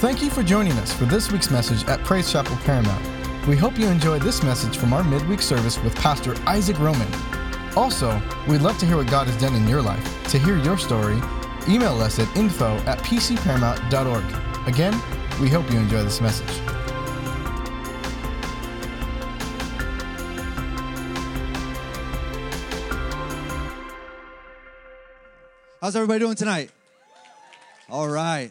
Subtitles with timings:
[0.00, 3.46] Thank you for joining us for this week's message at Praise Chapel Paramount.
[3.46, 7.06] We hope you enjoyed this message from our midweek service with Pastor Isaac Roman.
[7.76, 8.18] Also,
[8.48, 10.26] we'd love to hear what God has done in your life.
[10.30, 11.20] To hear your story,
[11.68, 14.24] email us at info at pcparamount.org.
[14.66, 14.94] Again,
[15.38, 16.48] we hope you enjoy this message.
[25.82, 26.70] How's everybody doing tonight?
[27.90, 28.50] All right.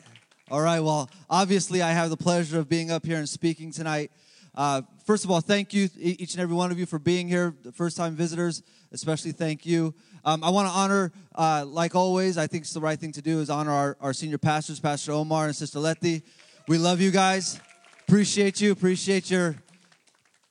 [0.52, 0.80] All right.
[0.80, 4.10] Well, obviously, I have the pleasure of being up here and speaking tonight.
[4.56, 7.54] Uh, first of all, thank you, each and every one of you, for being here.
[7.62, 9.94] The first time visitors, especially thank you.
[10.26, 13.22] Um, I want to honor, uh, like always, I think it's the right thing to
[13.22, 16.24] do is honor our, our senior pastors, Pastor Omar and Sister Letty.
[16.68, 17.60] We love you guys.
[18.08, 18.72] Appreciate you.
[18.72, 19.56] Appreciate your,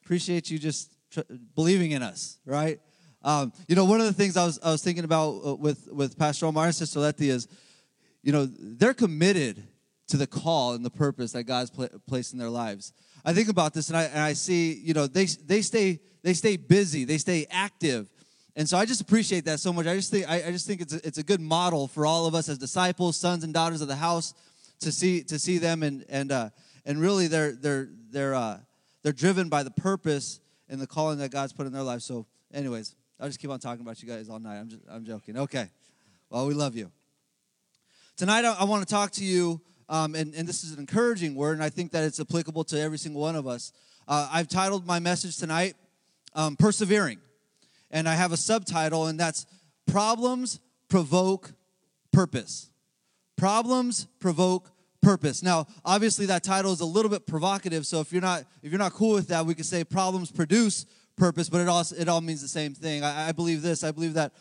[0.04, 1.22] appreciate you just tr-
[1.56, 2.78] believing in us, right?
[3.24, 5.88] Um, you know, one of the things I was, I was thinking about uh, with,
[5.90, 7.48] with Pastor Omar and Sister Letty is,
[8.22, 9.64] you know, they're committed
[10.08, 12.92] to the call and the purpose that God's pl- placed in their lives.
[13.24, 16.34] I think about this and I, and I see, you know, they, they, stay, they
[16.34, 18.08] stay busy, they stay active.
[18.56, 19.86] And so I just appreciate that so much.
[19.86, 22.26] I just think, I, I just think it's, a, it's a good model for all
[22.26, 24.34] of us as disciples, sons and daughters of the house
[24.80, 26.50] to see, to see them and, and, uh,
[26.84, 28.58] and really they're, they're, they're, uh,
[29.02, 32.04] they're driven by the purpose and the calling that God's put in their lives.
[32.04, 34.58] So anyways, I'll just keep on talking about you guys all night.
[34.58, 35.36] I'm, just, I'm joking.
[35.36, 35.68] Okay.
[36.30, 36.90] Well, we love you.
[38.16, 41.34] Tonight, I, I want to talk to you um, and, and, this is an encouraging
[41.34, 43.72] word, and I think that it's applicable to every single one of us.
[44.06, 45.76] Uh, I've titled my message tonight,
[46.34, 47.18] um, Persevering.
[47.90, 49.46] And I have a subtitle, and that's
[49.86, 51.52] Problems Provoke
[52.12, 52.70] Purpose.
[53.36, 55.42] Problems Provoke Purpose.
[55.42, 58.78] Now, obviously, that title is a little bit provocative, so if you're not, if you're
[58.78, 60.84] not cool with that, we could say problems produce
[61.16, 63.02] purpose, but it all, it all means the same thing.
[63.02, 64.32] I, I believe this I believe that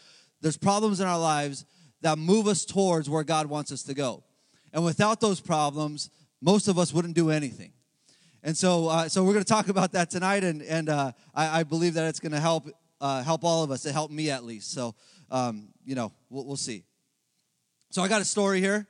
[0.41, 1.65] there's problems in our lives
[2.01, 4.23] that move us towards where God wants us to go.
[4.77, 7.73] And without those problems, most of us wouldn't do anything.
[8.43, 11.61] And so, uh, so we're going to talk about that tonight, and, and uh, I,
[11.61, 12.69] I, believe that it's going to help
[13.01, 13.87] uh, help all of us.
[13.87, 14.71] It helped me at least.
[14.71, 14.93] So,
[15.31, 16.83] um, you know, we'll, we'll see.
[17.89, 18.85] So I got a story here.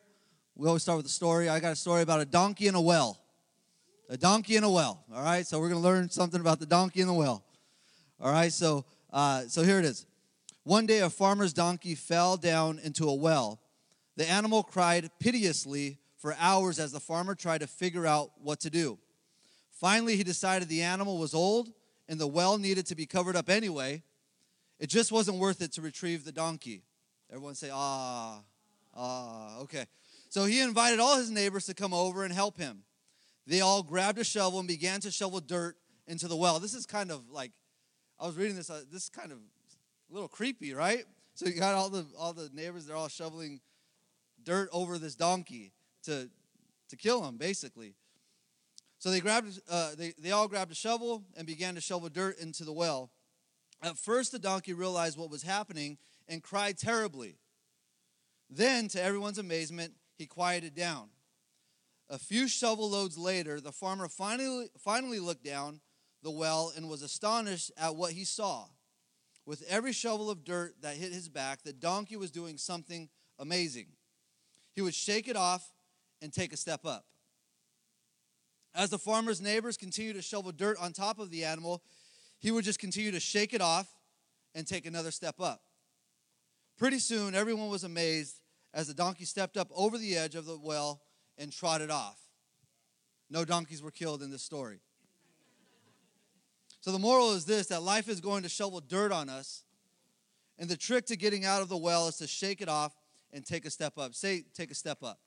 [0.56, 1.48] We always start with a story.
[1.48, 3.22] I got a story about a donkey and a well.
[4.10, 5.06] A donkey and a well.
[5.16, 5.48] All right.
[5.48, 7.46] So we're going to learn something about the donkey and the well.
[8.20, 8.52] All right.
[8.52, 8.84] So,
[9.14, 10.06] uh, so here it is.
[10.64, 13.62] One day, a farmer's donkey fell down into a well
[14.18, 18.70] the animal cried piteously for hours as the farmer tried to figure out what to
[18.70, 18.98] do.
[19.72, 21.72] Finally, he decided the animal was old
[22.10, 24.02] and the well needed to be covered up anyway.
[24.80, 26.82] It just wasn't worth it to retrieve the donkey.
[27.32, 28.42] Everyone say, ah,
[28.96, 29.86] ah, okay.
[30.30, 32.84] So he invited all his neighbors to come over and help him.
[33.46, 36.60] They all grabbed a shovel and began to shovel dirt into the well.
[36.60, 37.52] This is kind of like,
[38.20, 41.06] I was reading this, uh, this is kind of a little creepy, right?
[41.36, 43.60] So you got all the all the neighbors, they're all shoveling
[44.48, 45.74] dirt over this donkey
[46.06, 46.30] to,
[46.88, 47.96] to kill him, basically.
[48.98, 52.40] So they grabbed, uh, they, they all grabbed a shovel and began to shovel dirt
[52.40, 53.12] into the well.
[53.84, 55.98] At first, the donkey realized what was happening
[56.30, 57.36] and cried terribly.
[58.50, 61.10] Then, to everyone's amazement, he quieted down.
[62.10, 65.82] A few shovel loads later, the farmer finally, finally looked down
[66.24, 68.68] the well and was astonished at what he saw.
[69.46, 73.97] With every shovel of dirt that hit his back, the donkey was doing something amazing
[74.78, 75.72] he would shake it off
[76.22, 77.04] and take a step up.
[78.76, 81.82] As the farmer's neighbors continued to shovel dirt on top of the animal,
[82.38, 83.92] he would just continue to shake it off
[84.54, 85.64] and take another step up.
[86.78, 88.40] Pretty soon, everyone was amazed
[88.72, 91.02] as the donkey stepped up over the edge of the well
[91.40, 92.20] and trotted off.
[93.32, 94.80] No donkeys were killed in this story.
[96.82, 99.64] So, the moral is this that life is going to shovel dirt on us,
[100.60, 102.94] and the trick to getting out of the well is to shake it off
[103.38, 104.14] and take a step up.
[104.16, 105.20] Say, take a step up.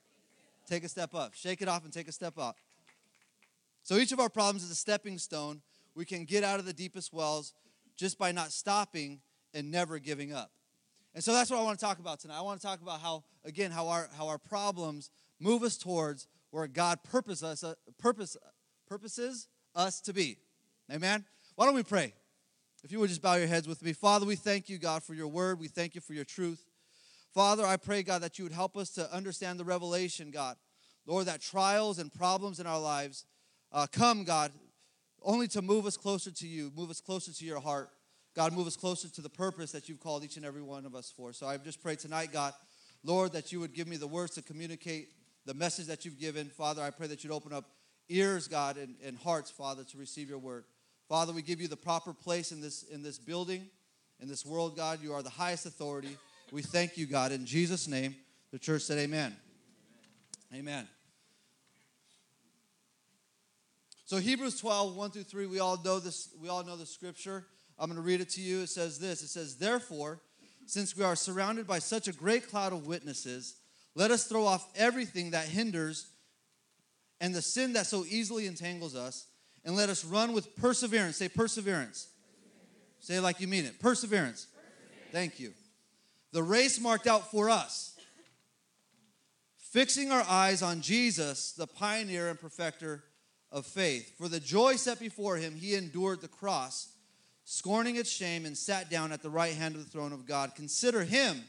[0.68, 1.32] Take a step up.
[1.34, 2.56] Shake it off and take a step up.
[3.82, 5.62] So each of our problems is a stepping stone.
[5.94, 7.54] We can get out of the deepest wells
[7.96, 9.20] just by not stopping
[9.54, 10.50] and never giving up.
[11.14, 12.38] And so that's what I want to talk about tonight.
[12.38, 15.10] I want to talk about how, again, how our how our problems
[15.40, 18.36] move us towards where God purpose us, uh, purpose,
[18.88, 20.36] purposes us to be.
[20.92, 21.24] Amen.
[21.56, 22.14] Why don't we pray?
[22.82, 23.92] If you would just bow your heads with me.
[23.92, 25.58] Father, we thank you, God, for your word.
[25.58, 26.64] We thank you for your truth.
[27.32, 30.56] Father, I pray, God, that you would help us to understand the revelation, God.
[31.06, 33.24] Lord, that trials and problems in our lives
[33.72, 34.52] uh, come, God,
[35.22, 37.90] only to move us closer to you, move us closer to your heart.
[38.34, 40.94] God, move us closer to the purpose that you've called each and every one of
[40.94, 41.32] us for.
[41.32, 42.52] So I just pray tonight, God,
[43.02, 45.08] Lord, that you would give me the words to communicate
[45.46, 46.48] the message that you've given.
[46.48, 47.64] Father, I pray that you'd open up
[48.08, 50.64] ears, God, and, and hearts, Father, to receive your word.
[51.08, 53.66] Father, we give you the proper place in this, in this building,
[54.20, 55.00] in this world, God.
[55.02, 56.16] You are the highest authority.
[56.52, 57.32] We thank you, God.
[57.32, 58.16] In Jesus' name,
[58.52, 59.36] the church said, Amen.
[60.54, 60.88] Amen.
[64.04, 67.46] So Hebrews 12, 1 through 3, we all know this, we all know the scripture.
[67.78, 68.62] I'm going to read it to you.
[68.62, 69.22] It says this.
[69.22, 70.20] It says, Therefore,
[70.66, 73.56] since we are surrounded by such a great cloud of witnesses,
[73.94, 76.08] let us throw off everything that hinders
[77.20, 79.26] and the sin that so easily entangles us,
[79.64, 81.18] and let us run with perseverance.
[81.18, 82.08] Say perseverance.
[82.08, 82.08] perseverance.
[82.98, 83.78] Say like you mean it.
[83.78, 84.46] Perseverance.
[84.46, 85.12] perseverance.
[85.12, 85.52] Thank you.
[86.32, 87.98] The race marked out for us,
[89.56, 93.02] fixing our eyes on Jesus, the pioneer and perfecter
[93.50, 94.16] of faith.
[94.16, 96.88] For the joy set before him, he endured the cross,
[97.44, 100.54] scorning its shame, and sat down at the right hand of the throne of God.
[100.54, 101.42] Consider him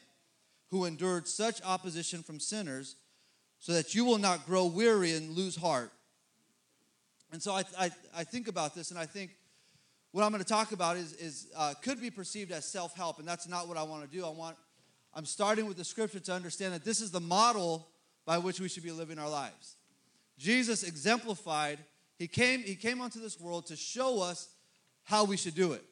[0.70, 2.96] who endured such opposition from sinners,
[3.60, 5.92] so that you will not grow weary and lose heart.
[7.32, 9.36] And so I, I, I think about this, and I think
[10.12, 13.20] what I'm going to talk about is, is uh, could be perceived as self help,
[13.20, 14.26] and that's not what I want to do.
[14.26, 14.58] I want
[15.14, 17.88] I'm starting with the scripture to understand that this is the model
[18.26, 19.76] by which we should be living our lives.
[20.38, 21.80] Jesus exemplified
[22.22, 24.50] he came, he came onto this world to show us
[25.06, 25.84] how we should do it.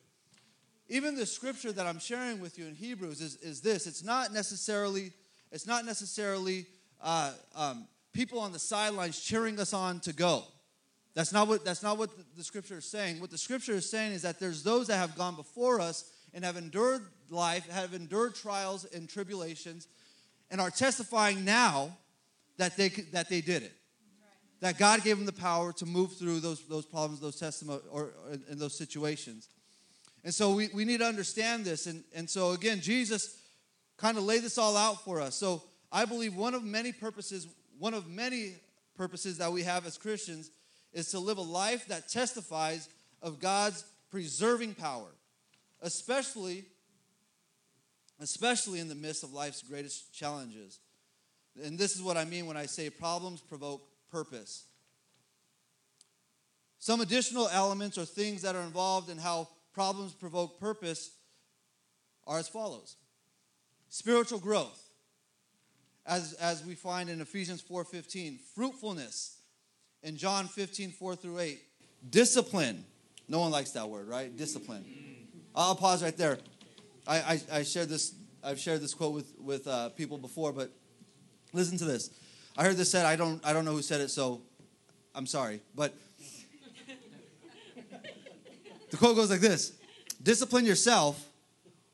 [0.88, 3.88] Even the scripture that I'm sharing with you in Hebrews is, is this.
[3.88, 5.12] It's not necessarily,
[5.52, 6.68] it's not necessarily
[7.02, 10.44] uh, um, people on the sidelines cheering us on to go.
[11.16, 13.20] That's not what, that's not what the, the scripture is saying.
[13.20, 16.44] What the scripture is saying is that there's those that have gone before us and
[16.44, 19.88] have endured life, have endured trials and tribulations,
[20.52, 21.96] and are testifying now
[22.58, 23.74] that they, that they did it
[24.62, 28.10] that God gave them the power to move through those, those problems, those testimonies, or,
[28.26, 29.48] or in those situations.
[30.24, 31.86] And so we, we need to understand this.
[31.86, 33.38] And, and so, again, Jesus
[33.98, 35.36] kind of laid this all out for us.
[35.36, 37.48] So I believe one of many purposes,
[37.78, 38.56] one of many
[38.96, 40.52] purposes that we have as Christians
[40.92, 42.90] is to live a life that testifies
[43.22, 45.08] of God's preserving power,
[45.82, 46.66] especially,
[48.20, 50.80] especially in the midst of life's greatest challenges.
[51.64, 53.82] And this is what I mean when I say problems provoke
[54.12, 54.66] purpose.
[56.80, 61.12] Some additional elements or things that are involved in how problems provoke purpose
[62.26, 62.96] are as follows.
[63.90, 64.90] Spiritual growth
[66.06, 69.38] as, as we find in ephesians 4.15 fruitfulness
[70.04, 71.60] in john 15 4 through 8
[72.10, 72.86] discipline.
[73.28, 74.36] No one likes that word right?
[74.36, 74.86] Discipline
[75.60, 76.38] i'll pause right there
[77.08, 80.72] i, I, I shared this i've shared this quote with, with uh, people before but
[81.54, 82.10] listen to this
[82.60, 83.06] I heard this said.
[83.06, 83.40] I don't.
[83.46, 84.42] I don't know who said it, so
[85.16, 85.62] I'm sorry.
[85.74, 85.94] But
[88.90, 89.72] the quote goes like this:
[90.22, 91.26] "Discipline yourself,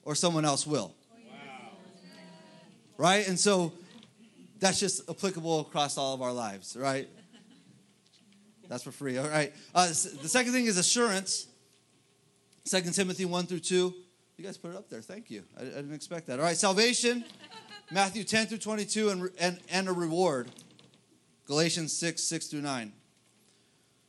[0.01, 0.95] or someone else will."
[1.29, 1.37] Wow.
[2.97, 3.73] Right, and so
[4.59, 7.07] that's just applicable across all of our lives, right?
[8.67, 9.19] That's for free.
[9.19, 9.53] All right.
[9.75, 9.93] Uh, the
[10.27, 11.45] second thing is assurance.
[12.65, 13.93] Second Timothy one through two.
[14.37, 15.01] You guys put it up there.
[15.01, 15.43] Thank you.
[15.57, 16.39] I, I didn't expect that.
[16.39, 16.57] All right.
[16.57, 17.23] Salvation.
[17.91, 20.49] Matthew 10 through 22, and, and, and a reward.
[21.45, 22.91] Galatians 6, 6 through 9.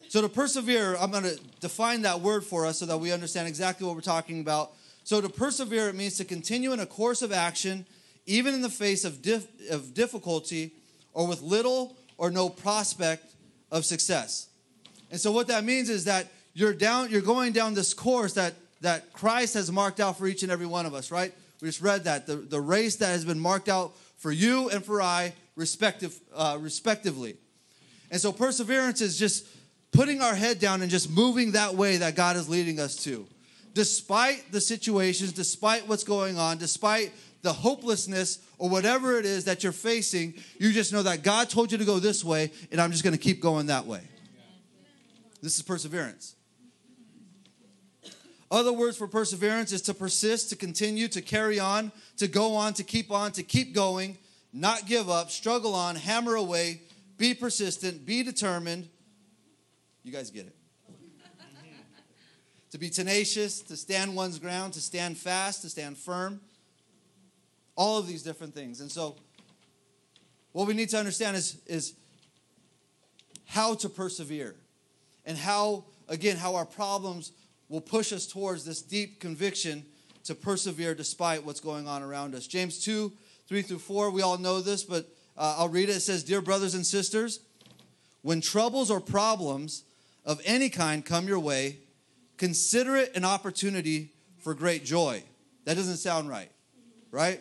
[0.09, 3.47] So to persevere, I'm going to define that word for us so that we understand
[3.49, 4.73] exactly what we're talking about.
[5.05, 7.85] So to persevere, it means to continue in a course of action,
[8.25, 10.73] even in the face of, dif- of difficulty
[11.13, 13.35] or with little or no prospect
[13.71, 14.49] of success.
[15.11, 18.55] And so what that means is that you're down, you're going down this course that,
[18.81, 21.35] that Christ has marked out for each and every one of us, right?
[21.61, 22.27] We just read that.
[22.27, 26.57] The, the race that has been marked out for you and for I, respective, uh,
[26.59, 27.37] respectively.
[28.11, 29.47] And so perseverance is just
[29.93, 33.27] putting our head down and just moving that way that God is leading us to.
[33.75, 39.63] Despite the situations, despite what's going on, despite the hopelessness or whatever it is that
[39.63, 42.93] you're facing, you just know that God told you to go this way, and I'm
[42.93, 44.01] just going to keep going that way.
[45.43, 46.36] This is perseverance.
[48.51, 52.75] Other words for perseverance is to persist, to continue, to carry on, to go on,
[52.75, 54.17] to keep on, to keep going,
[54.53, 56.81] not give up, struggle on, hammer away,
[57.19, 58.89] be persistent, be determined.
[60.05, 60.57] You guys get it.
[62.71, 66.41] to be tenacious, to stand one's ground, to stand fast, to stand firm.
[67.75, 68.81] All of these different things.
[68.81, 69.17] And so,
[70.53, 71.95] what we need to understand is, is
[73.45, 74.55] how to persevere
[75.27, 77.33] and how, again, how our problems
[77.69, 79.85] will push us towards this deep conviction
[80.25, 82.47] to persevere despite what's going on around us.
[82.47, 83.13] James 2
[83.49, 85.07] 3 through 4, we all know this, but
[85.37, 85.97] uh, I'll read it.
[85.97, 87.41] It says, Dear brothers and sisters,
[88.23, 89.85] when troubles or problems
[90.25, 91.79] of any kind come your way,
[92.37, 95.23] consider it an opportunity for great joy.
[95.65, 96.51] That doesn't sound right,
[97.13, 97.41] right?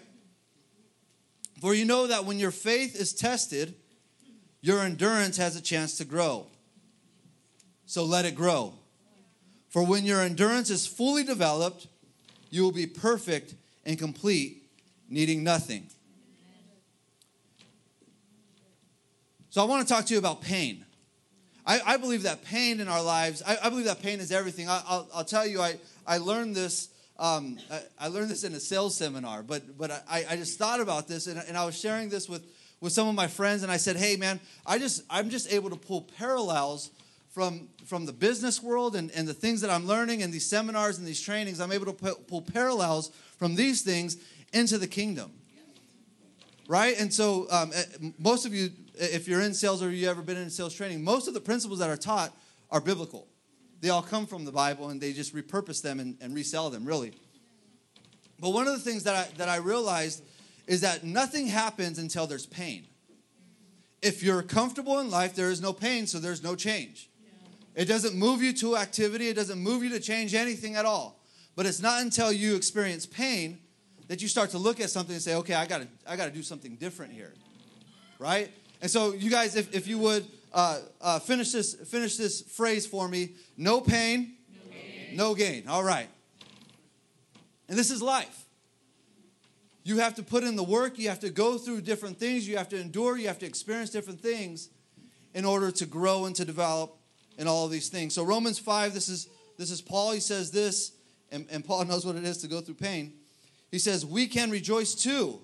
[1.59, 3.73] For you know that when your faith is tested,
[4.61, 6.47] your endurance has a chance to grow.
[7.87, 8.73] So let it grow.
[9.75, 11.87] For when your endurance is fully developed,
[12.49, 13.55] you will be perfect
[13.85, 14.63] and complete,
[15.09, 15.87] needing nothing.
[19.49, 20.85] So I want to talk to you about pain.
[21.65, 24.69] I, I believe that pain in our lives, I, I believe that pain is everything.
[24.69, 25.75] I, will I'll tell you, I,
[26.07, 26.87] I learned this.
[27.19, 30.79] Um, I, I, learned this in a sales seminar, but but I, I just thought
[30.79, 32.45] about this, and, and I was sharing this with
[32.79, 35.69] with some of my friends, and I said, "Hey, man, I just I'm just able
[35.69, 36.91] to pull parallels
[37.35, 40.97] from from the business world and, and the things that I'm learning in these seminars
[40.97, 41.59] and these trainings.
[41.59, 44.15] I'm able to pull, parallels from these things
[44.53, 45.31] into the kingdom."
[46.67, 46.99] right?
[46.99, 47.83] And so, um, eh,
[48.17, 51.27] most of you, if you're in sales or you've ever been in sales training, most
[51.27, 52.35] of the principles that are taught
[52.71, 53.27] are biblical.
[53.81, 56.85] They all come from the Bible, and they just repurpose them and, and resell them,
[56.85, 57.13] really.
[58.39, 60.23] But one of the things that I, that I realized
[60.65, 62.87] is that nothing happens until there's pain.
[64.01, 67.09] If you're comfortable in life, there is no pain, so there's no change.
[67.75, 71.19] It doesn't move you to activity, it doesn't move you to change anything at all.
[71.55, 73.59] But it's not until you experience pain
[74.07, 76.43] that you start to look at something and say, okay, I gotta, I gotta do
[76.43, 77.33] something different here.
[78.19, 78.51] Right?
[78.81, 82.85] And so you guys, if, if you would uh, uh, finish this finish this phrase
[82.85, 85.17] for me, no pain, no gain.
[85.17, 85.67] no gain.
[85.67, 86.07] All right.
[87.67, 88.45] And this is life.
[89.83, 92.57] You have to put in the work, you have to go through different things, you
[92.57, 94.69] have to endure, you have to experience different things
[95.33, 96.97] in order to grow and to develop
[97.37, 98.13] in all of these things.
[98.13, 99.27] So Romans 5, this is
[99.57, 100.91] this is Paul, he says this,
[101.31, 103.13] and, and Paul knows what it is to go through pain.
[103.71, 105.39] He says, We can rejoice too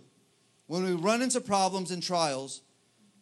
[0.67, 2.61] when we run into problems and trials,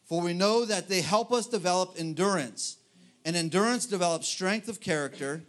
[0.06, 2.78] for we know that they help us develop endurance.
[3.26, 5.44] And endurance develops strength of character,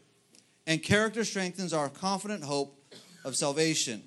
[0.67, 2.77] and character strengthens our confident hope
[3.25, 4.03] of salvation.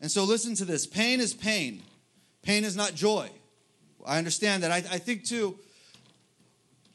[0.00, 1.82] And so, listen to this pain is pain,
[2.42, 3.30] pain is not joy.
[4.06, 4.70] I understand that.
[4.70, 5.58] I, I think, too,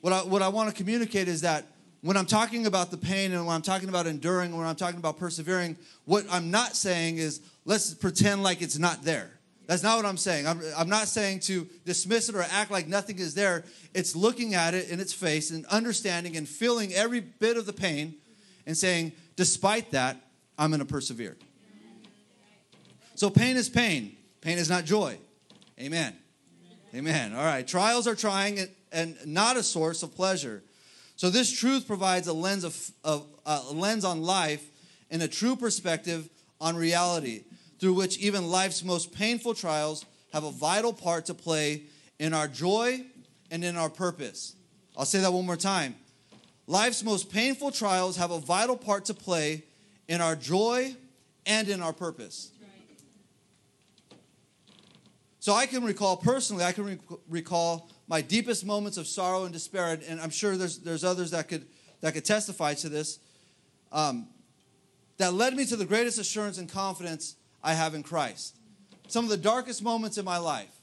[0.03, 1.65] what I, what I want to communicate is that
[2.01, 4.75] when I'm talking about the pain and when I'm talking about enduring, and when I'm
[4.75, 9.31] talking about persevering, what I'm not saying is let's pretend like it's not there.
[9.65, 10.45] That's not what I'm saying.
[10.45, 13.63] I'm, I'm not saying to dismiss it or act like nothing is there.
[13.93, 17.71] It's looking at it in its face and understanding and feeling every bit of the
[17.71, 18.15] pain
[18.67, 20.17] and saying, despite that,
[20.57, 21.37] I'm going to persevere.
[23.15, 24.17] So pain is pain.
[24.41, 25.17] Pain is not joy.
[25.79, 26.13] Amen.
[26.93, 27.33] Amen.
[27.33, 27.65] All right.
[27.65, 30.63] Trials are trying and not a source of pleasure.
[31.15, 34.63] So this truth provides a lens of, of uh, a lens on life
[35.11, 36.29] and a true perspective
[36.61, 37.43] on reality,
[37.79, 41.83] through which even life's most painful trials have a vital part to play
[42.19, 43.03] in our joy
[43.51, 44.55] and in our purpose.
[44.97, 45.95] I'll say that one more time.
[46.65, 49.63] Life's most painful trials have a vital part to play
[50.07, 50.95] in our joy
[51.45, 52.52] and in our purpose.
[55.43, 59.51] So I can recall personally, I can re- recall my deepest moments of sorrow and
[59.51, 61.65] despair, and I'm sure there's, there's others that could,
[61.99, 63.19] that could testify to this,
[63.91, 64.29] um,
[65.17, 68.55] that led me to the greatest assurance and confidence I have in Christ.
[69.09, 70.73] Some of the darkest moments in my life,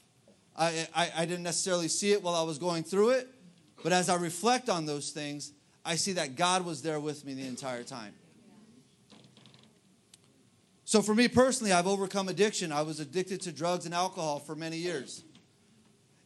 [0.55, 3.29] I, I, I didn't necessarily see it while I was going through it,
[3.81, 5.53] but as I reflect on those things,
[5.83, 8.13] I see that God was there with me the entire time.
[10.91, 12.73] So for me personally, I've overcome addiction.
[12.73, 15.23] I was addicted to drugs and alcohol for many years.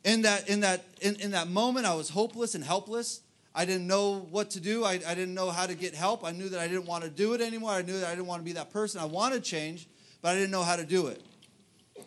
[0.03, 3.21] In that, in that, in, in that moment, I was hopeless and helpless.
[3.53, 4.83] I didn't know what to do.
[4.83, 6.25] I, I didn't know how to get help.
[6.25, 7.73] I knew that I didn't want to do it anymore.
[7.73, 8.99] I knew that I didn't want to be that person.
[8.99, 9.87] I wanted change,
[10.23, 11.21] but I didn't know how to do it.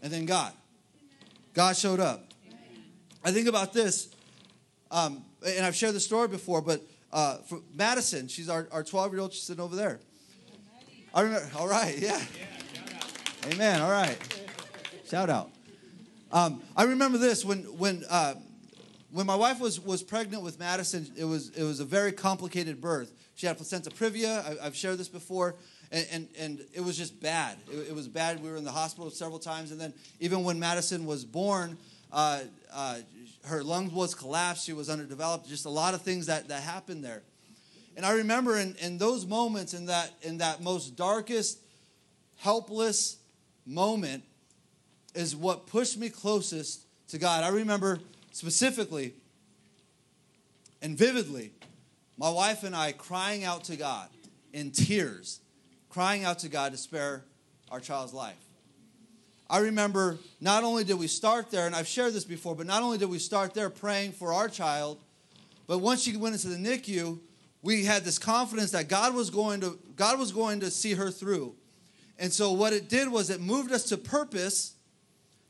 [0.03, 0.53] And then God.
[1.55, 2.25] God showed up.
[3.23, 4.09] I think about this,
[4.91, 9.21] um, and I've shared the story before, but uh, for Madison, she's our 12 year
[9.21, 10.01] old, she's sitting over there.
[11.15, 12.21] I remember, all right, yeah.
[12.39, 14.19] yeah Amen, all right.
[15.09, 15.51] Shout out.
[16.31, 18.35] Um, I remember this when, when, uh,
[19.11, 22.81] when my wife was, was pregnant with Madison, it was, it was a very complicated
[22.81, 23.13] birth.
[23.37, 24.61] She had placenta previa.
[24.61, 25.55] I, have shared this before.
[25.91, 27.57] And, and, and, it was just bad.
[27.73, 28.43] It, it, was bad.
[28.43, 29.71] We were in the hospital several times.
[29.71, 31.79] And then, even when Madison was born,
[32.13, 32.99] uh, uh,
[33.45, 34.67] her lungs was collapsed.
[34.67, 35.49] She was underdeveloped.
[35.49, 37.23] Just a lot of things that, that happened there.
[37.99, 41.59] And I remember in, in those moments, in that, in that most darkest,
[42.37, 43.17] helpless
[43.67, 44.23] moment,
[45.17, 47.43] is what pushed me closest to God.
[47.43, 47.99] I remember
[48.31, 49.15] specifically
[50.81, 51.51] and vividly
[52.17, 54.09] my wife and I crying out to God
[54.53, 55.41] in tears,
[55.91, 57.25] crying out to God to spare
[57.69, 58.39] our child's life.
[59.51, 62.85] I remember not only did we start there, and I've shared this before, but not
[62.85, 64.99] only did we start there praying for our child,
[65.67, 67.19] but once she went into the NICU,
[67.63, 71.11] we had this confidence that God was going to God was going to see her
[71.11, 71.55] through.
[72.19, 74.75] And so what it did was it moved us to purpose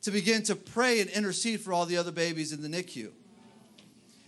[0.03, 3.11] to begin to pray and intercede for all the other babies in the NICU.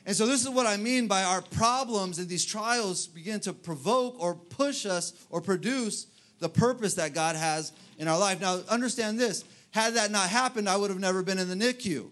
[0.06, 3.52] And so this is what I mean by our problems and these trials begin to
[3.52, 6.06] provoke or push us or produce
[6.40, 8.40] the purpose that God has in our life.
[8.40, 12.08] Now understand this, had that not happened, I would have never been in the NICU.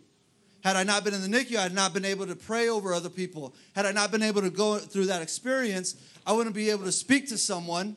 [0.68, 2.92] Had I not been in the NICU, I had not been able to pray over
[2.92, 3.54] other people.
[3.74, 5.96] Had I not been able to go through that experience,
[6.26, 7.96] I wouldn't be able to speak to someone,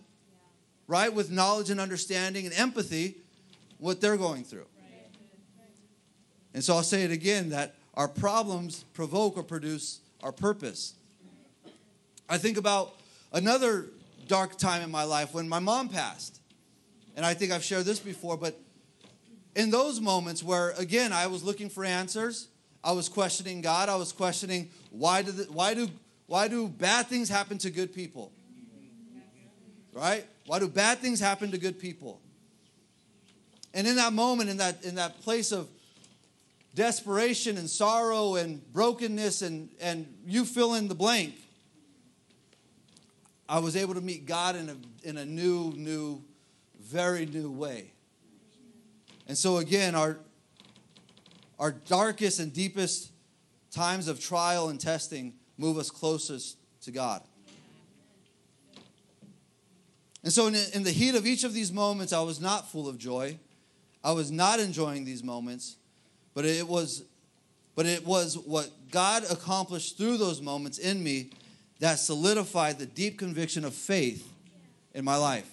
[0.88, 3.18] right, with knowledge and understanding and empathy,
[3.78, 4.68] what they're going through.
[6.54, 10.94] And so I'll say it again that our problems provoke or produce our purpose.
[12.30, 12.96] I think about
[13.34, 13.88] another
[14.30, 16.40] dark time in my life when my mom passed.
[17.18, 18.58] And I think I've shared this before, but
[19.58, 22.48] in those moments where, again, I was looking for answers,
[22.84, 25.90] I was questioning God, I was questioning why do, the, why do,
[26.28, 28.32] why do bad things happen to good people?
[29.94, 30.26] Right?
[30.48, 32.22] Why do bad things happen to good people?
[33.74, 35.68] And in that moment, in that, in that place of
[36.76, 41.36] desperation and sorrow and brokenness, and, and you fill in the blank,
[43.48, 46.24] I was able to meet God in a, in a new, new,
[46.80, 47.92] very new way.
[49.28, 50.18] And so, again, our,
[51.62, 53.12] our darkest and deepest
[53.70, 57.22] times of trial and testing move us closest to God.
[60.24, 62.98] And so, in, the heat of each of these moments, I was not full of
[62.98, 63.38] joy.
[64.04, 65.78] I was not enjoying these moments,
[66.34, 67.04] but it was,
[67.76, 71.30] but it was what God accomplished through those moments in me
[71.80, 74.32] that solidified the deep conviction of faith
[74.94, 75.50] in my life.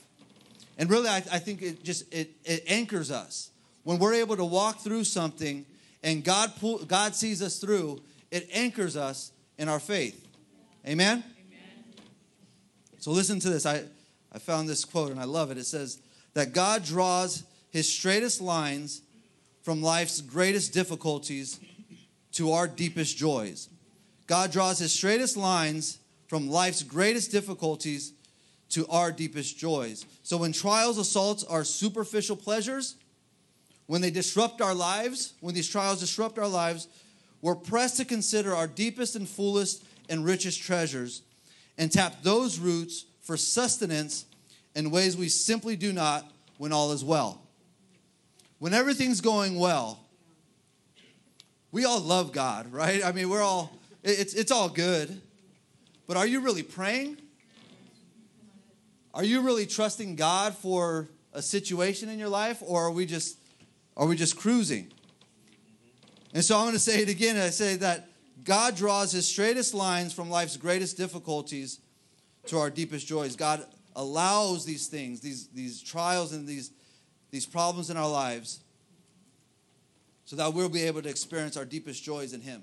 [0.79, 3.51] And really, I, I think it just it, it anchors us
[3.85, 5.67] when we're able to walk through something
[6.03, 8.01] and God pull, God sees us through.
[8.31, 10.27] It anchors us in our faith.
[10.87, 11.25] Amen.
[11.47, 11.63] Amen.
[12.99, 13.67] So listen to this.
[13.67, 13.85] I
[14.33, 15.59] I found this quote and I love it.
[15.59, 15.99] It says
[16.35, 19.03] that God draws his straightest lines
[19.63, 21.61] from life's greatest difficulties
[22.33, 23.69] to our deepest joys.
[24.27, 28.13] God draws his straightest lines from life's greatest difficulties
[28.71, 30.05] to our deepest joys.
[30.23, 32.97] So when trials assaults our superficial pleasures,
[33.89, 36.89] when they disrupt our lives, when these trials disrupt our lives,
[37.41, 41.23] we're pressed to consider our deepest and fullest and richest treasures
[41.79, 44.27] and tap those roots for sustenance
[44.75, 47.41] in ways we simply do not when all is well.
[48.59, 49.99] When everything's going well,
[51.73, 53.03] we all love God, right?
[53.03, 53.73] I mean, we're all,
[54.05, 55.19] it's, it's all good.
[56.07, 57.17] But are you really praying?
[59.15, 63.39] Are you really trusting God for a situation in your life, or are we just
[63.99, 64.91] are we just cruising?
[66.33, 67.37] And so I'm going to say it again.
[67.37, 68.09] I say that
[68.45, 71.81] God draws his straightest lines from life's greatest difficulties
[72.47, 73.37] to our deepest joys.
[73.37, 76.71] God allows these things, these, these trials and these,
[77.31, 78.61] these problems in our lives,
[80.25, 82.63] so that we'll be able to experience our deepest joys in him.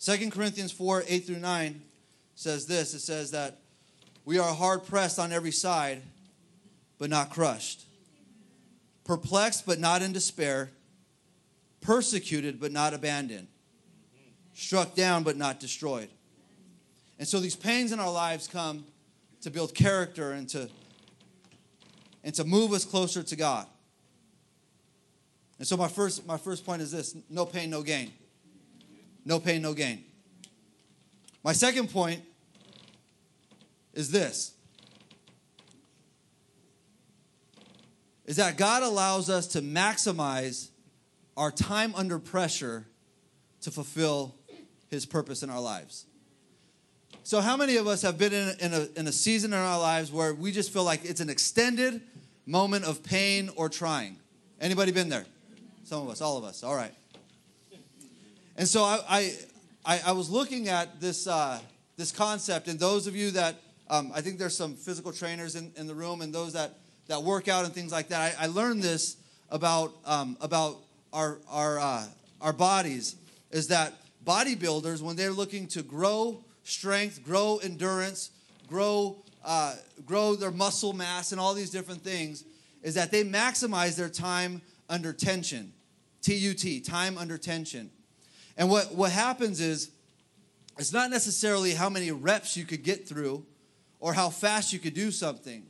[0.00, 1.82] 2 Corinthians 4 8 through 9
[2.34, 3.58] says this it says that
[4.24, 6.02] we are hard pressed on every side,
[6.98, 7.86] but not crushed,
[9.10, 10.70] perplexed, but not in despair,
[11.80, 13.48] persecuted, but not abandoned,
[14.54, 16.08] struck down, but not destroyed.
[17.18, 18.84] And so these pains in our lives come
[19.40, 20.70] to build character and to,
[22.22, 23.66] and to move us closer to God.
[25.58, 28.12] And so my first, my first point is this no pain, no gain.
[29.24, 30.04] No pain, no gain.
[31.42, 32.22] My second point
[33.92, 34.54] is this
[38.30, 40.68] is that God allows us to maximize
[41.36, 42.86] our time under pressure
[43.62, 44.36] to fulfill
[44.86, 46.06] his purpose in our lives.
[47.24, 49.58] So, how many of us have been in a, in, a, in a season in
[49.58, 52.02] our lives where we just feel like it's an extended
[52.46, 54.16] moment of pain or trying?
[54.60, 55.26] Anybody been there?
[55.82, 56.62] Some of us, all of us.
[56.62, 56.94] All right.
[58.56, 59.34] And so I,
[59.84, 61.58] I, I was looking at this, uh,
[61.96, 63.56] this concept, and those of you that,
[63.88, 66.76] um, I think there's some physical trainers in, in the room, and those that,
[67.10, 68.36] that work out and things like that.
[68.38, 69.16] I, I learned this
[69.50, 70.76] about, um, about
[71.12, 72.04] our, our, uh,
[72.40, 73.16] our bodies,
[73.50, 73.94] is that
[74.24, 78.30] bodybuilders, when they're looking to grow strength, grow endurance,
[78.68, 79.74] grow, uh,
[80.06, 82.44] grow their muscle mass, and all these different things,
[82.84, 85.72] is that they maximize their time under tension.
[86.22, 87.90] TUT, time under tension.
[88.56, 89.90] And what, what happens is,
[90.78, 93.44] it's not necessarily how many reps you could get through
[93.98, 95.64] or how fast you could do something.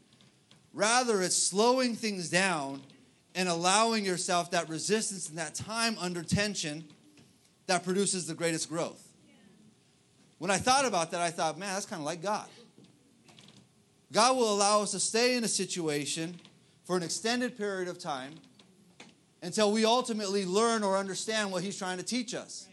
[0.73, 2.83] Rather, it's slowing things down
[3.35, 6.85] and allowing yourself that resistance and that time under tension
[7.67, 9.07] that produces the greatest growth.
[10.39, 12.49] When I thought about that, I thought, man, that's kind of like God.
[14.13, 16.41] God will allow us to stay in a situation
[16.85, 18.35] for an extended period of time
[19.43, 22.67] until we ultimately learn or understand what He's trying to teach us.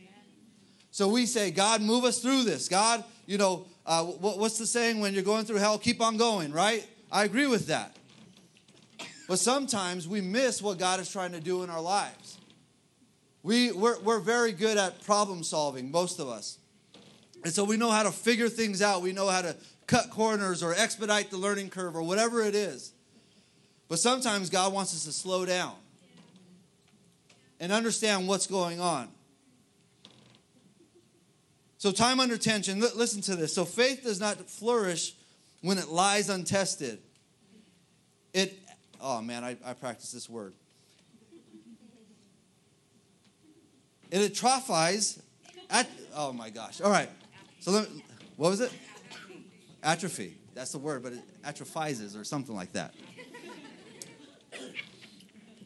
[0.92, 2.68] So we say, God, move us through this.
[2.68, 5.78] God, you know, uh, what's the saying when you're going through hell?
[5.78, 6.88] Keep on going, right?
[7.12, 7.96] I agree with that.
[9.28, 12.38] But sometimes we miss what God is trying to do in our lives.
[13.44, 16.58] We, we're, we're very good at problem solving, most of us.
[17.44, 19.02] And so we know how to figure things out.
[19.02, 22.94] We know how to cut corners or expedite the learning curve or whatever it is.
[23.88, 25.76] But sometimes God wants us to slow down
[27.60, 29.10] and understand what's going on.
[31.78, 33.54] So, time under tension, listen to this.
[33.54, 35.14] So, faith does not flourish
[35.62, 37.00] when it lies untested.
[38.34, 38.58] It,
[39.02, 40.54] oh man, I, I practice this word.
[44.10, 45.22] It atrophies
[45.70, 46.82] at, oh my gosh.
[46.82, 47.10] All right.
[47.60, 48.04] So, let me,
[48.38, 48.72] what was it?
[49.84, 50.38] Atrophy.
[50.54, 52.94] That's the word, but it atrophies or something like that.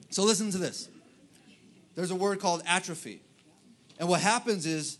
[0.09, 0.89] So, listen to this.
[1.95, 3.21] There's a word called atrophy.
[3.99, 4.97] And what happens is,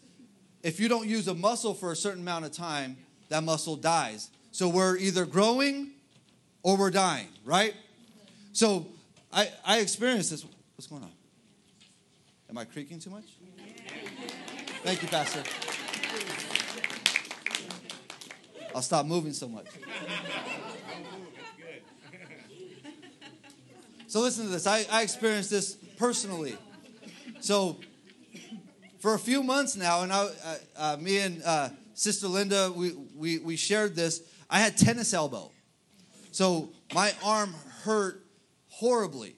[0.62, 2.98] if you don't use a muscle for a certain amount of time,
[3.30, 4.30] that muscle dies.
[4.52, 5.92] So we're either growing
[6.62, 7.74] or we're dying, right?
[8.52, 8.88] So
[9.32, 10.46] I, I experienced this.
[10.76, 11.12] What's going on?
[12.50, 13.24] Am I creaking too much?
[14.84, 15.44] Thank you, Pastor.
[18.76, 19.68] I'll stop moving so much.
[24.08, 24.68] So listen to this.
[24.68, 26.58] I, I experienced this personally.
[27.40, 27.78] So
[29.00, 32.92] for a few months now, and I, uh, uh, me and uh, Sister Linda, we,
[33.16, 34.22] we, we shared this.
[34.52, 35.52] I had tennis elbow.
[36.32, 38.24] So my arm hurt
[38.70, 39.36] horribly.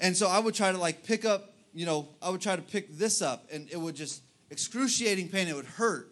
[0.00, 2.62] And so I would try to like pick up, you know, I would try to
[2.62, 5.48] pick this up and it would just excruciating pain.
[5.48, 6.08] It would hurt.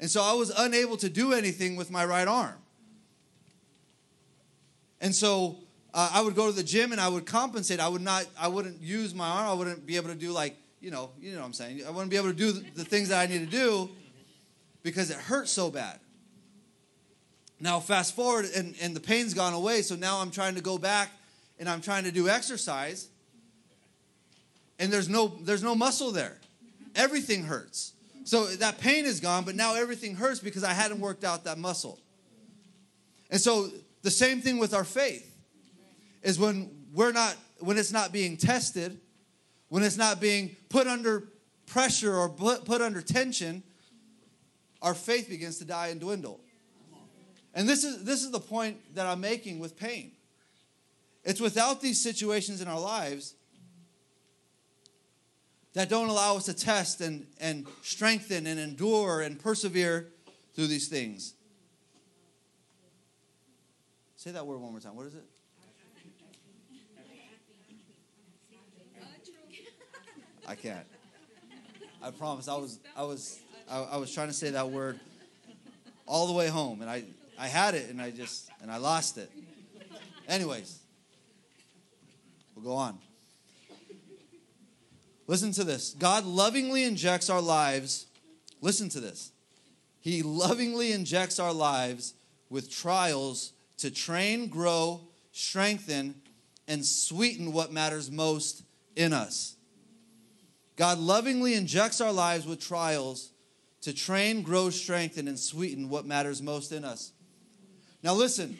[0.00, 2.54] And so I was unable to do anything with my right arm.
[5.00, 5.58] And so
[5.92, 7.80] uh, I would go to the gym and I would compensate.
[7.80, 9.48] I would not, I wouldn't use my arm.
[9.48, 11.82] I wouldn't be able to do like you know, you know what I'm saying.
[11.86, 13.90] I wouldn't be able to do the things that I need to do
[14.82, 15.98] because it hurts so bad.
[17.60, 20.78] Now, fast forward, and, and the pain's gone away, so now I'm trying to go
[20.78, 21.10] back
[21.58, 23.08] and I'm trying to do exercise,
[24.78, 26.38] and there's no there's no muscle there.
[26.94, 27.94] Everything hurts.
[28.24, 31.58] So that pain is gone, but now everything hurts because I hadn't worked out that
[31.58, 31.98] muscle.
[33.30, 33.70] And so
[34.02, 35.34] the same thing with our faith
[36.22, 39.00] is when we're not when it's not being tested,
[39.68, 41.24] when it's not being put under
[41.66, 43.62] pressure or put under tension,
[44.80, 46.40] our faith begins to die and dwindle.
[47.58, 50.12] And this is, this is the point that I'm making with pain.
[51.24, 53.34] It's without these situations in our lives
[55.72, 60.06] that don't allow us to test and, and strengthen and endure and persevere
[60.54, 61.34] through these things.
[64.14, 64.94] Say that word one more time.
[64.94, 65.24] What is it?
[70.46, 70.86] I can't.
[72.00, 72.46] I promise.
[72.46, 75.00] I was I was I, I, was trying to say that word
[76.06, 77.02] all the way home, and I
[77.38, 79.30] I had it, and I just and I lost it.
[80.28, 80.78] Anyways,
[82.54, 82.98] we'll go on.
[85.26, 85.94] Listen to this.
[85.98, 88.06] God lovingly injects our lives.
[88.60, 89.30] Listen to this.
[90.00, 92.14] He lovingly injects our lives
[92.50, 96.14] with trials to train, grow, strengthen,
[96.66, 98.62] and sweeten what matters most
[98.96, 99.54] in us.
[100.76, 103.32] God lovingly injects our lives with trials
[103.82, 107.12] to train, grow, strengthen, and sweeten what matters most in us.
[108.02, 108.56] Now, listen,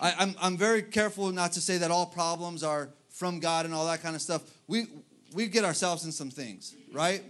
[0.00, 3.64] I, am I'm, I'm very careful not to say that all problems are from God
[3.64, 4.42] and all that kind of stuff.
[4.66, 4.86] We,
[5.32, 7.22] we get ourselves in some things, right?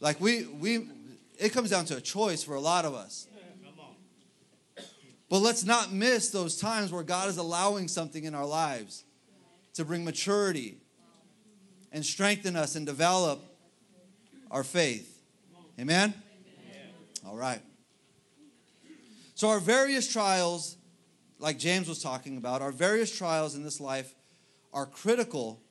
[0.00, 0.88] Like, we, we,
[1.38, 3.26] it comes down to a choice for a lot of us.
[5.28, 9.04] But let's not miss those times where God is allowing something in our lives
[9.78, 10.76] to bring maturity,
[11.92, 13.40] and strengthen us and develop
[14.50, 15.22] our faith.
[15.78, 16.12] Amen?
[17.24, 17.60] All right.
[19.38, 20.76] So, our various trials,
[21.38, 24.16] like James was talking about, our various trials in this life
[24.72, 25.62] are critical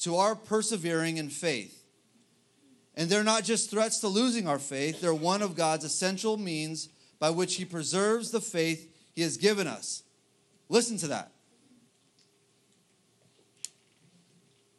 [0.00, 1.86] to our persevering in faith.
[2.94, 6.90] And they're not just threats to losing our faith, they're one of God's essential means
[7.18, 10.02] by which He preserves the faith He has given us.
[10.68, 11.32] Listen to that.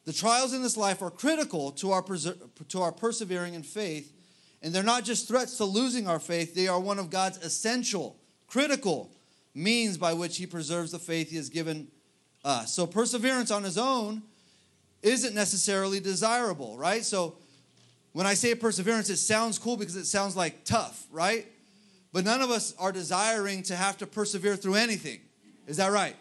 [0.04, 4.14] The trials in this life are critical to our, to our persevering in faith,
[4.62, 8.20] and they're not just threats to losing our faith, they are one of God's essential,
[8.48, 9.10] critical
[9.54, 11.88] means by which He preserves the faith He has given
[12.44, 12.74] us.
[12.74, 14.24] So, perseverance on His own
[15.02, 17.04] isn't necessarily desirable, right?
[17.04, 17.36] So,
[18.14, 21.46] when I say perseverance, it sounds cool because it sounds like tough, right?
[22.14, 25.20] But none of us are desiring to have to persevere through anything.
[25.68, 26.16] Is that right?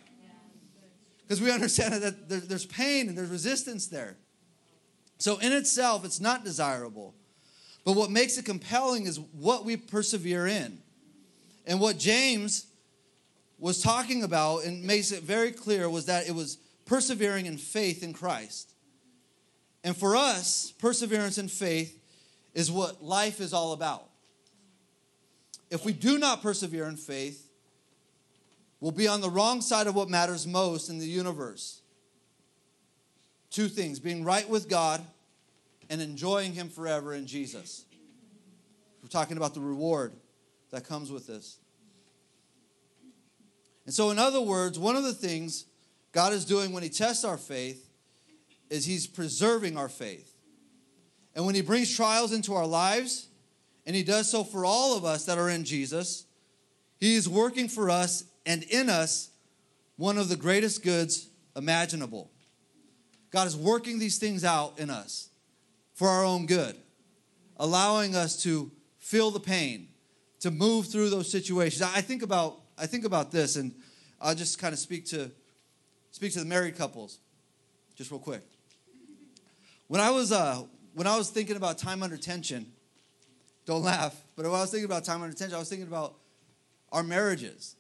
[1.27, 4.17] because we understand that there's pain and there's resistance there.
[5.19, 7.15] So, in itself, it's not desirable.
[7.85, 10.79] But what makes it compelling is what we persevere in.
[11.67, 12.67] And what James
[13.59, 18.03] was talking about and makes it very clear was that it was persevering in faith
[18.03, 18.73] in Christ.
[19.83, 21.99] And for us, perseverance and faith
[22.55, 24.09] is what life is all about.
[25.71, 27.49] If we do not persevere in faith,
[28.81, 31.81] we'll be on the wrong side of what matters most in the universe.
[33.51, 35.05] Two things being right with God
[35.89, 37.85] and enjoying Him forever in Jesus.
[39.03, 40.13] We're talking about the reward
[40.75, 41.59] that comes with this.
[43.87, 45.67] And so, in other words, one of the things
[46.11, 47.89] God is doing when He tests our faith
[48.71, 50.35] is He's preserving our faith.
[51.37, 53.29] And when He brings trials into our lives,
[53.87, 56.27] and He does so for all of us that are in Jesus,
[56.99, 59.31] He is working for us and in us
[59.95, 62.33] one of the greatest goods imaginable.
[63.31, 65.29] God is working these things out in us
[65.93, 66.75] for our own good,
[67.59, 69.89] allowing us to feel the pain,
[70.45, 71.81] to move through those situations.
[71.81, 73.73] I think about I think about this, and
[74.21, 75.31] I'll just kind of speak to
[76.11, 77.19] speak to the married couples,
[77.95, 78.43] just real quick.
[79.89, 82.67] When I was uh, when I was thinking about time under tension,
[83.65, 86.15] don't laugh, but when I was thinking about time under tension, I was thinking about
[86.93, 87.77] our marriages.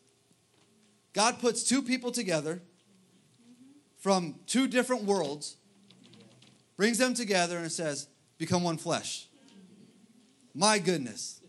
[1.12, 2.62] God puts two people together
[3.98, 5.58] from two different worlds,
[6.78, 9.28] brings them together, and says, Become one flesh.
[10.54, 11.42] My goodness.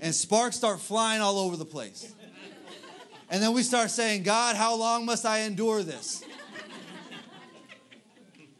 [0.00, 2.12] And sparks start flying all over the place.
[3.30, 6.22] And then we start saying, God, how long must I endure this?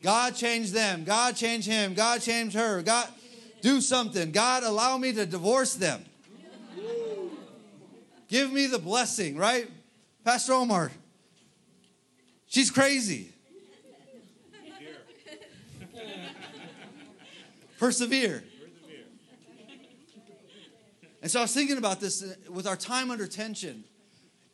[0.03, 1.05] God change them.
[1.05, 1.95] God change him.
[1.95, 2.83] God change her.
[2.83, 3.09] God
[3.61, 4.33] do something.
[4.33, 6.05] God allow me to divorce them.
[8.29, 9.71] Give me the blessing, right?
[10.25, 10.91] Pastor Omar,
[12.49, 13.33] she's crazy.
[17.79, 18.43] Persevere.
[21.23, 23.85] And so I was thinking about this uh, with our time under tension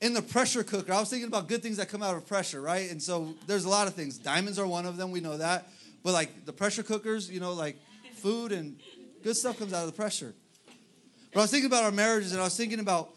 [0.03, 2.61] in the pressure cooker, I was thinking about good things that come out of pressure,
[2.61, 2.90] right?
[2.90, 4.18] And so there's a lot of things.
[4.18, 5.68] Diamonds are one of them, we know that.
[6.03, 7.77] But like the pressure cookers, you know, like
[8.16, 8.77] food and
[9.22, 10.35] good stuff comes out of the pressure.
[11.33, 13.11] But I was thinking about our marriages and I was thinking about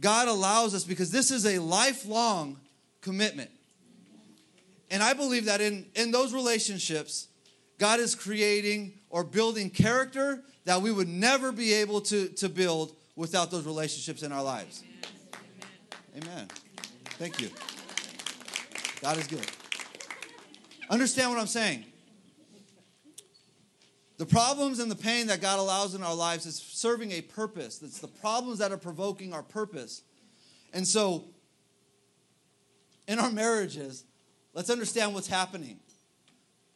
[0.00, 2.56] God allows us because this is a lifelong
[3.02, 3.50] commitment.
[4.90, 7.28] And I believe that in, in those relationships,
[7.80, 12.94] God is creating or building character that we would never be able to, to build
[13.16, 14.84] without those relationships in our lives.
[16.14, 16.46] Amen.
[17.18, 17.48] Thank you.
[19.00, 19.46] God is good.
[20.90, 21.86] Understand what I'm saying.
[24.18, 27.80] The problems and the pain that God allows in our lives is serving a purpose.
[27.82, 30.02] It's the problems that are provoking our purpose.
[30.74, 31.24] And so,
[33.08, 34.04] in our marriages,
[34.52, 35.78] let's understand what's happening.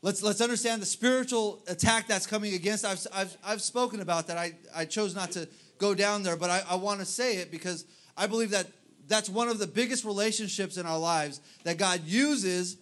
[0.04, 2.84] Let's, let's understand the spiritual attack that's coming against.
[2.84, 4.36] I've, I've, I've spoken about that.
[4.36, 7.50] I, I chose not to go down there, but I, I want to say it
[7.50, 8.66] because I believe that
[9.08, 12.76] that's one of the biggest relationships in our lives that God uses,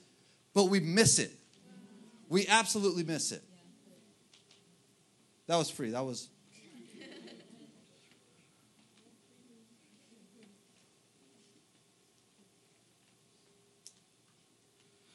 [0.53, 1.31] but we miss it.
[2.29, 3.45] We absolutely miss it.
[5.47, 5.91] That was free.
[5.91, 6.29] That was.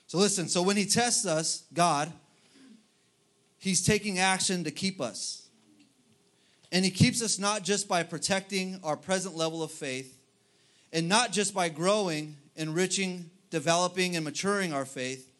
[0.07, 2.11] So listen, so when he tests us, God,
[3.57, 5.47] he's taking action to keep us.
[6.71, 10.17] And he keeps us not just by protecting our present level of faith,
[10.91, 15.31] and not just by growing, enriching, developing, and maturing our faith,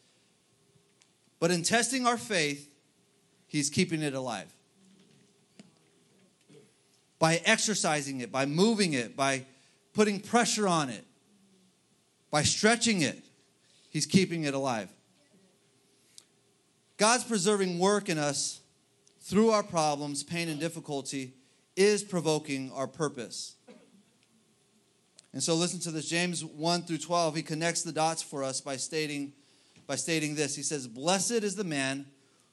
[1.40, 2.70] but in testing our faith,
[3.48, 4.54] He's keeping it alive.
[7.18, 9.46] By exercising it, by moving it, by
[9.94, 11.06] putting pressure on it,
[12.30, 13.24] by stretching it,
[13.98, 14.94] He's keeping it alive.
[16.98, 18.62] God's preserving work in us
[19.22, 21.34] through our problems, pain, and difficulty
[21.76, 23.56] is provoking our purpose.
[25.34, 26.08] And so listen to this.
[26.08, 29.34] James 1 through 12, he connects the dots for us by stating,
[29.88, 30.56] by stating this.
[30.56, 32.06] He says, Blessed is the man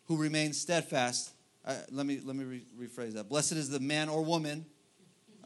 [0.07, 1.31] who remains steadfast.
[1.63, 3.29] Uh, let me, let me re- rephrase that.
[3.29, 4.65] Blessed is the man or woman.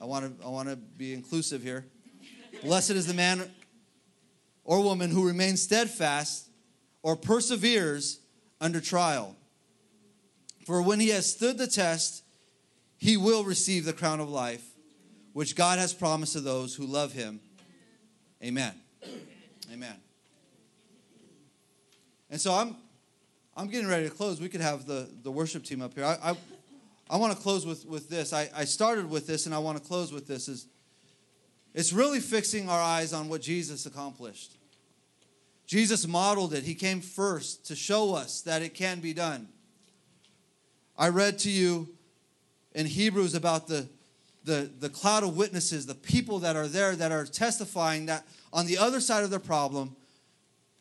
[0.00, 1.86] I want to I want to be inclusive here.
[2.62, 3.50] Blessed is the man
[4.68, 6.46] or woman who remains steadfast
[7.02, 8.20] or perseveres
[8.60, 9.34] under trial.
[10.66, 12.22] For when he has stood the test,
[12.98, 14.62] he will receive the crown of life
[15.32, 17.40] which God has promised to those who love him.
[18.44, 18.74] Amen.
[19.72, 19.94] Amen.
[22.30, 22.76] And so I'm
[23.56, 24.38] I'm getting ready to close.
[24.38, 26.04] We could have the, the worship team up here.
[26.04, 26.36] I, I,
[27.08, 28.34] I want to close with, with this.
[28.34, 30.66] I, I started with this and I want to close with this is
[31.72, 34.57] it's really fixing our eyes on what Jesus accomplished.
[35.68, 36.64] Jesus modeled it.
[36.64, 39.46] He came first to show us that it can be done.
[40.96, 41.88] I read to you
[42.74, 43.88] in Hebrews about the
[44.48, 48.66] the, the cloud of witnesses, the people that are there that are testifying that on
[48.66, 49.94] the other side of the problem,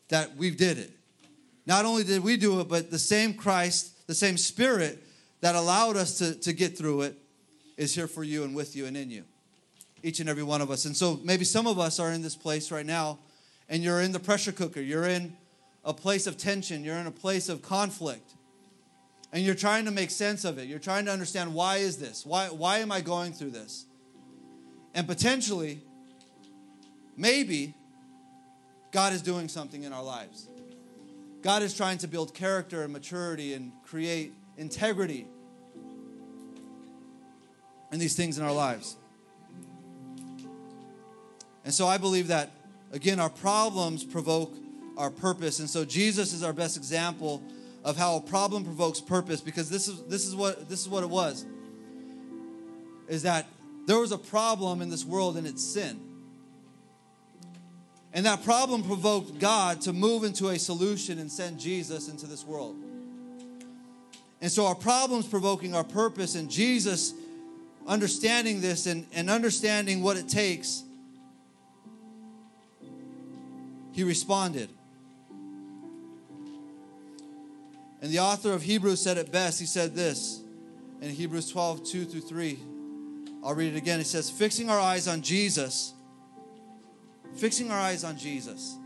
[0.08, 0.90] that we did it.
[1.66, 5.04] Not only did we do it, but the same Christ, the same Spirit
[5.42, 7.18] that allowed us to, to get through it
[7.76, 9.24] is here for you and with you and in you.
[10.02, 10.86] Each and every one of us.
[10.86, 13.18] And so maybe some of us are in this place right now
[13.68, 14.80] and you're in the pressure cooker.
[14.80, 15.36] You're in
[15.84, 16.84] a place of tension.
[16.84, 18.32] You're in a place of conflict.
[19.32, 20.66] And you're trying to make sense of it.
[20.66, 22.24] You're trying to understand why is this?
[22.24, 23.84] Why, why am I going through this?
[24.94, 25.80] And potentially,
[27.16, 27.74] maybe,
[28.90, 30.48] God is doing something in our lives.
[31.42, 35.26] God is trying to build character and maturity and create integrity
[37.92, 38.96] in these things in our lives.
[41.64, 42.50] And so I believe that,
[42.92, 44.54] again, our problems provoke
[44.96, 45.60] our purpose.
[45.60, 47.42] And so Jesus is our best example
[47.84, 51.02] of how a problem provokes purpose because this is, this is, what, this is what
[51.02, 51.46] it was
[53.08, 53.46] is that
[53.86, 55.98] there was a problem in this world and it's sin.
[58.12, 62.44] And that problem provoked God to move into a solution and send Jesus into this
[62.44, 62.76] world.
[64.40, 67.12] And so our problems provoking our purpose, and Jesus
[67.86, 70.84] understanding this and, and understanding what it takes,
[73.98, 74.70] he responded.
[78.00, 79.58] And the author of Hebrews said it best.
[79.58, 80.40] He said this
[81.00, 82.60] in Hebrews 12, 2 through 3.
[83.42, 83.98] I'll read it again.
[83.98, 85.94] He says, Fixing our eyes on Jesus,
[87.34, 88.76] fixing our eyes on Jesus,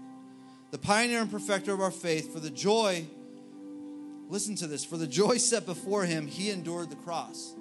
[0.71, 3.05] the pioneer and perfecter of our faith, for the joy,
[4.31, 7.53] listen to this, for the joy set before him, he endured the cross.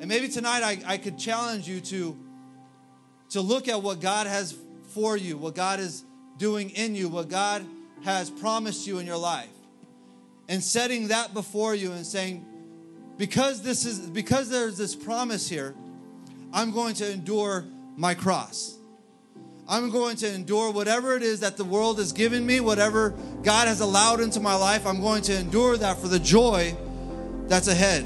[0.00, 2.16] And maybe tonight I, I could challenge you to,
[3.28, 4.56] to look at what God has
[4.94, 6.02] for you, what God is
[6.38, 7.64] doing in you, what God
[8.04, 9.48] has promised you in your life.
[10.48, 12.44] And setting that before you and saying
[13.16, 15.74] because this is because there's this promise here
[16.52, 17.64] i'm going to endure
[17.96, 18.76] my cross.
[19.66, 23.68] I'm going to endure whatever it is that the world has given me whatever god
[23.68, 24.86] has allowed into my life.
[24.86, 26.76] I'm going to endure that for the joy
[27.46, 28.04] that's ahead.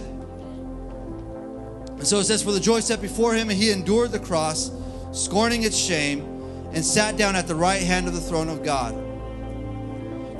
[1.98, 4.70] And so it says for the joy set before him and he endured the cross
[5.12, 6.37] scorning its shame
[6.72, 8.94] and sat down at the right hand of the throne of god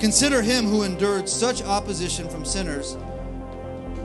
[0.01, 2.97] Consider him who endured such opposition from sinners,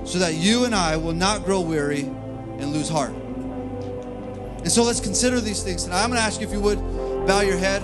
[0.06, 3.12] so that you and I will not grow weary and lose heart.
[3.12, 5.84] And so let's consider these things.
[5.84, 6.80] And I'm going to ask you if you would
[7.28, 7.84] bow your head.